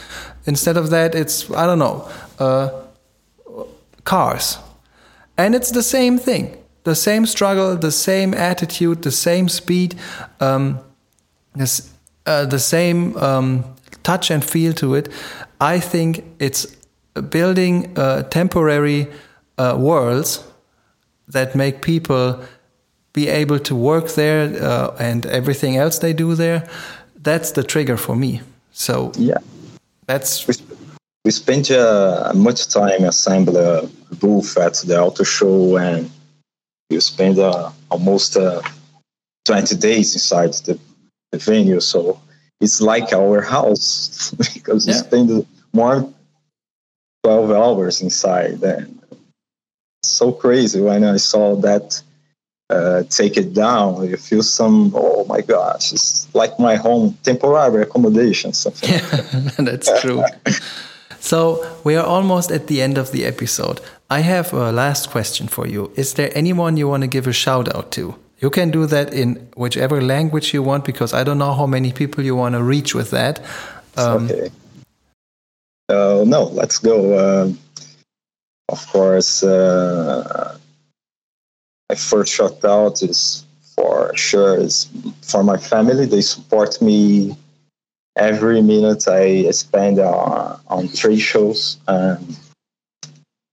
Instead 0.46 0.78
of 0.78 0.88
that 0.88 1.14
it's 1.14 1.50
i 1.50 1.66
don't 1.66 1.78
know 1.78 2.08
uh, 2.38 2.70
cars. 4.04 4.58
And 5.36 5.54
it's 5.54 5.72
the 5.72 5.82
same 5.82 6.18
thing 6.18 6.63
the 6.84 6.94
same 6.94 7.26
struggle, 7.26 7.76
the 7.76 7.90
same 7.90 8.34
attitude, 8.34 9.02
the 9.02 9.10
same 9.10 9.48
speed, 9.48 9.94
um, 10.40 10.78
this, 11.54 11.92
uh, 12.26 12.44
the 12.46 12.58
same 12.58 13.16
um, 13.16 13.64
touch 14.02 14.30
and 14.30 14.44
feel 14.44 14.72
to 14.74 14.94
it. 14.94 15.08
I 15.60 15.80
think 15.80 16.24
it's 16.38 16.66
building 17.30 17.96
uh, 17.98 18.22
temporary 18.24 19.08
uh, 19.58 19.76
worlds 19.78 20.44
that 21.28 21.54
make 21.54 21.80
people 21.80 22.44
be 23.12 23.28
able 23.28 23.58
to 23.60 23.74
work 23.74 24.08
there 24.14 24.62
uh, 24.62 24.94
and 24.98 25.24
everything 25.26 25.76
else 25.76 25.98
they 26.00 26.12
do 26.12 26.34
there. 26.34 26.68
That's 27.16 27.52
the 27.52 27.62
trigger 27.62 27.96
for 27.96 28.16
me. 28.16 28.42
So 28.72 29.12
yeah, 29.16 29.38
that's. 30.06 30.46
We, 30.46 30.54
we 31.24 31.30
spent 31.30 31.70
uh, 31.70 32.32
much 32.34 32.68
time 32.68 33.04
assembling 33.04 33.56
a 33.56 33.88
booth 34.16 34.58
at 34.58 34.74
the 34.74 35.00
auto 35.00 35.24
show 35.24 35.76
and 35.78 36.10
you 36.94 37.00
spend 37.00 37.38
uh, 37.38 37.70
almost 37.90 38.36
uh, 38.36 38.62
20 39.44 39.76
days 39.76 40.14
inside 40.14 40.52
the, 40.66 40.78
the, 41.32 41.38
venue. 41.38 41.80
So 41.80 42.20
it's 42.60 42.80
like 42.80 43.12
our 43.12 43.42
house 43.42 44.30
because 44.54 44.86
yeah. 44.86 44.94
you 44.94 44.98
spend 45.00 45.46
more 45.72 46.08
12 47.24 47.50
hours 47.50 48.00
inside. 48.00 48.62
And 48.62 49.02
so 50.02 50.32
crazy 50.32 50.80
when 50.80 51.04
I 51.04 51.16
saw 51.16 51.56
that 51.56 52.00
uh, 52.70 53.02
take 53.10 53.36
it 53.36 53.52
down. 53.52 54.08
You 54.08 54.16
feel 54.16 54.42
some, 54.42 54.92
oh 54.94 55.24
my 55.26 55.40
gosh, 55.40 55.92
it's 55.92 56.32
like 56.34 56.58
my 56.58 56.76
home, 56.76 57.16
temporary 57.22 57.82
accommodation, 57.82 58.52
something. 58.52 58.90
Yeah, 58.90 59.50
that's 59.58 59.90
true. 60.00 60.24
So 61.20 61.38
we 61.84 61.96
are 61.96 62.06
almost 62.06 62.50
at 62.50 62.66
the 62.66 62.80
end 62.80 62.98
of 62.98 63.12
the 63.12 63.24
episode. 63.24 63.80
I 64.14 64.20
have 64.20 64.52
a 64.52 64.70
last 64.70 65.10
question 65.10 65.48
for 65.48 65.66
you. 65.66 65.90
Is 65.96 66.14
there 66.14 66.30
anyone 66.36 66.76
you 66.76 66.86
want 66.86 67.02
to 67.02 67.08
give 67.08 67.26
a 67.26 67.32
shout 67.32 67.74
out 67.74 67.90
to? 67.96 68.14
You 68.38 68.48
can 68.48 68.70
do 68.70 68.86
that 68.86 69.12
in 69.12 69.48
whichever 69.56 70.00
language 70.00 70.54
you 70.54 70.62
want 70.62 70.84
because 70.84 71.12
I 71.12 71.24
don't 71.24 71.38
know 71.38 71.52
how 71.52 71.66
many 71.66 71.90
people 71.92 72.22
you 72.22 72.36
want 72.36 72.54
to 72.54 72.62
reach 72.62 72.94
with 72.94 73.10
that. 73.10 73.42
Um, 73.96 74.26
okay. 74.26 74.50
Uh, 75.88 76.22
no, 76.24 76.44
let's 76.44 76.78
go. 76.78 76.96
Uh, 77.22 77.52
of 78.68 78.86
course, 78.86 79.42
uh, 79.42 80.58
my 81.88 81.96
first 81.96 82.32
shout 82.32 82.64
out 82.64 83.02
is 83.02 83.44
for 83.74 84.16
sure 84.16 84.56
is 84.60 84.88
for 85.22 85.42
my 85.42 85.56
family. 85.56 86.06
They 86.06 86.20
support 86.20 86.80
me 86.80 87.36
every 88.14 88.62
minute 88.62 89.08
I 89.08 89.50
spend 89.50 89.98
uh, 89.98 90.56
on 90.68 90.86
trade 90.86 91.18
shows. 91.18 91.78
Um, 91.88 92.36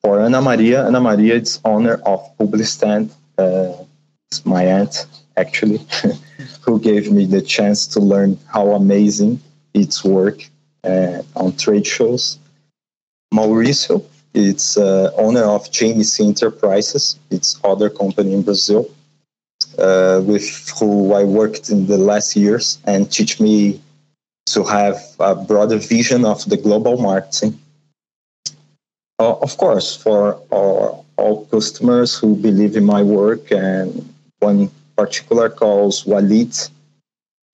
for 0.04 0.20
Ana 0.20 0.42
Maria, 0.42 0.86
Ana 0.86 1.00
Maria 1.00 1.36
is 1.36 1.60
owner 1.64 1.96
of 2.06 2.20
Publistand. 2.38 3.14
Uh, 3.38 3.74
it's 4.30 4.46
my 4.46 4.64
aunt, 4.66 5.06
actually, 5.38 5.80
who 6.62 6.80
gave 6.80 7.12
me 7.12 7.26
the 7.26 7.42
chance 7.42 7.86
to 7.88 8.00
learn 8.00 8.38
how 8.52 8.72
amazing 8.72 9.40
its 9.74 10.04
work 10.04 10.50
uh, 10.84 11.22
on 11.36 11.56
trade 11.56 11.86
shows. 11.86 12.40
Mauricio, 13.34 14.04
it's 14.34 14.78
uh, 14.78 15.12
owner 15.18 15.44
of 15.44 15.70
JMC 15.72 16.26
Enterprises. 16.26 17.20
It's 17.30 17.60
other 17.64 17.90
company 17.90 18.34
in 18.34 18.42
Brazil, 18.42 18.90
uh, 19.78 20.22
with 20.24 20.70
who 20.80 21.14
I 21.14 21.24
worked 21.24 21.70
in 21.70 21.88
the 21.88 21.98
last 21.98 22.36
years 22.36 22.80
and 22.86 23.12
teach 23.12 23.40
me 23.40 23.82
to 24.48 24.64
have 24.64 25.00
a 25.20 25.36
broader 25.36 25.78
vision 25.78 26.26
of 26.26 26.44
the 26.50 26.58
global 26.58 26.98
marketing. 26.98 27.61
Uh, 29.22 29.38
of 29.44 29.56
course, 29.58 29.96
for 29.96 30.34
all, 30.50 31.06
all, 31.16 31.46
customers 31.46 32.18
who 32.18 32.36
believe 32.36 32.76
in 32.76 32.84
my 32.84 33.04
work, 33.04 33.52
and 33.52 33.88
one 34.40 34.68
particular 34.98 35.48
calls 35.48 36.08
Walid. 36.08 36.58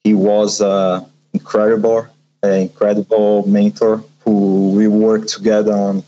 He 0.05 0.13
was 0.13 0.61
an 0.61 1.05
incredible, 1.33 2.07
incredible 2.41 3.45
mentor 3.49 4.01
who 4.23 4.71
we 4.77 4.87
worked 4.87 5.27
together 5.27 5.73
on 5.73 6.03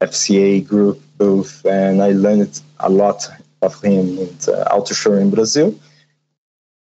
FCA 0.00 0.64
group 0.64 1.02
both, 1.18 1.66
and 1.66 2.00
I 2.00 2.12
learned 2.12 2.60
a 2.78 2.88
lot 2.88 3.28
of 3.62 3.82
him 3.82 4.16
in 4.16 4.30
the 4.46 4.56
auto 4.72 4.94
show 4.94 5.14
in 5.14 5.30
Brazil. 5.30 5.74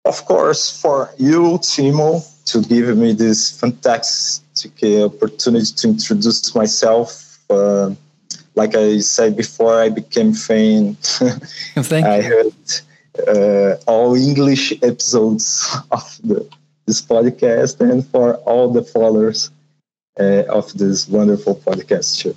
Of 0.05 0.25
course, 0.25 0.81
for 0.81 1.13
you, 1.19 1.59
Timo, 1.59 2.25
to 2.45 2.63
give 2.63 2.97
me 2.97 3.13
this 3.13 3.51
fantastic 3.51 4.73
opportunity 4.81 5.71
to 5.75 5.89
introduce 5.89 6.55
myself. 6.55 7.28
Uh, 7.49 7.91
like 8.55 8.75
I 8.75 8.99
said 8.99 9.35
before, 9.35 9.81
I 9.81 9.89
became 9.89 10.33
fan. 10.33 10.95
Thank 11.91 12.05
I 12.05 12.21
heard 12.21 12.53
uh, 13.27 13.75
all 13.87 14.15
English 14.15 14.73
episodes 14.83 15.75
of 15.91 16.19
the, 16.23 16.47
this 16.85 17.01
podcast 17.01 17.79
and 17.81 18.05
for 18.07 18.35
all 18.49 18.71
the 18.71 18.83
followers 18.83 19.51
uh, 20.19 20.43
of 20.49 20.71
this 20.73 21.07
wonderful 21.07 21.55
podcast 21.55 22.19
show. 22.21 22.35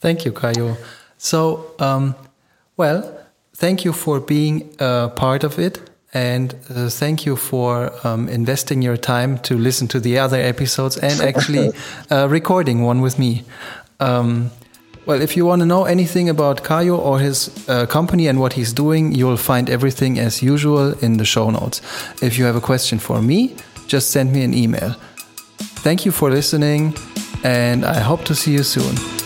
Thank 0.00 0.24
you, 0.24 0.32
Caio. 0.32 0.76
So, 1.18 1.74
um, 1.78 2.14
well, 2.76 3.18
thank 3.54 3.84
you 3.84 3.92
for 3.92 4.20
being 4.20 4.74
a 4.78 5.10
part 5.14 5.44
of 5.44 5.58
it. 5.58 5.80
And 6.14 6.54
uh, 6.70 6.88
thank 6.88 7.26
you 7.26 7.36
for 7.36 7.92
um, 8.06 8.28
investing 8.28 8.80
your 8.80 8.96
time 8.96 9.38
to 9.40 9.58
listen 9.58 9.88
to 9.88 10.00
the 10.00 10.18
other 10.18 10.38
episodes 10.38 10.96
and 10.96 11.20
actually 11.20 11.72
uh, 12.10 12.28
recording 12.30 12.82
one 12.82 13.02
with 13.02 13.18
me. 13.18 13.44
Um, 14.00 14.50
well, 15.06 15.22
if 15.22 15.36
you 15.36 15.46
want 15.46 15.60
to 15.60 15.66
know 15.66 15.84
anything 15.84 16.28
about 16.28 16.62
Caio 16.62 16.96
or 16.96 17.18
his 17.18 17.66
uh, 17.68 17.86
company 17.86 18.28
and 18.28 18.38
what 18.38 18.52
he's 18.52 18.72
doing, 18.74 19.12
you'll 19.14 19.38
find 19.38 19.70
everything 19.70 20.18
as 20.18 20.42
usual 20.42 20.92
in 20.98 21.16
the 21.16 21.24
show 21.24 21.50
notes. 21.50 21.80
If 22.22 22.36
you 22.36 22.44
have 22.44 22.56
a 22.56 22.60
question 22.60 22.98
for 22.98 23.22
me, 23.22 23.56
just 23.86 24.10
send 24.10 24.32
me 24.32 24.42
an 24.44 24.52
email. 24.52 24.94
Thank 25.82 26.04
you 26.04 26.12
for 26.12 26.30
listening, 26.30 26.94
and 27.42 27.86
I 27.86 28.00
hope 28.00 28.24
to 28.24 28.34
see 28.34 28.52
you 28.52 28.62
soon. 28.62 29.17